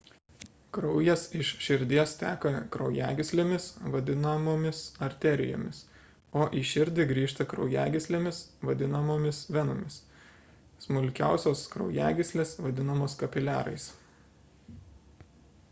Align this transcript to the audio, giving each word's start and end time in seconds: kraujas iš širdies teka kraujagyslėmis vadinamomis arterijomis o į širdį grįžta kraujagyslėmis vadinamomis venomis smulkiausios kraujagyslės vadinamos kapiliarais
kraujas 0.75 1.23
iš 1.39 1.49
širdies 1.65 2.13
teka 2.21 2.51
kraujagyslėmis 2.75 3.65
vadinamomis 3.95 4.79
arterijomis 5.07 5.81
o 6.39 6.47
į 6.61 6.63
širdį 6.69 7.05
grįžta 7.11 7.47
kraujagyslėmis 7.51 8.39
vadinamomis 8.69 9.41
venomis 9.59 9.99
smulkiausios 10.87 11.63
kraujagyslės 11.75 12.55
vadinamos 12.69 13.17
kapiliarais 13.21 13.87